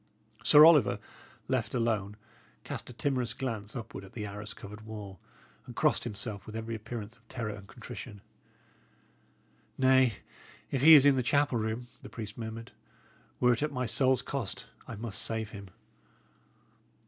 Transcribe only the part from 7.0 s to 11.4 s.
of terror and contrition. "Nay, if he is in the